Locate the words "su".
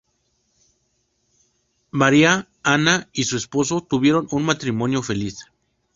3.25-3.37